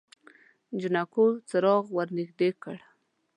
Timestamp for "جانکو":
0.79-1.25